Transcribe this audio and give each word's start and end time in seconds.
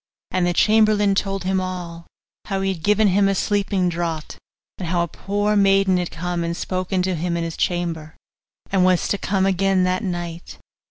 And 0.31 0.47
the 0.47 0.53
chamberlain 0.53 1.13
told 1.13 1.43
him 1.43 1.61
all 1.61 2.07
how 2.45 2.61
he 2.61 2.73
had 2.73 2.81
given 2.81 3.09
him 3.09 3.27
a 3.29 3.35
sleeping 3.35 3.87
draught, 3.87 4.35
and 4.79 4.87
how 4.87 5.03
a 5.03 5.07
poor 5.07 5.55
maiden 5.55 5.97
had 5.97 6.09
come 6.09 6.43
and 6.43 6.57
spoken 6.57 7.03
to 7.03 7.13
him 7.13 7.37
in 7.37 7.43
his 7.43 7.55
chamber, 7.55 8.17
and 8.71 8.83
was 8.83 9.07
to 9.09 9.19
come 9.19 9.45
again 9.45 9.83
that 9.83 10.03
night. 10.03 10.57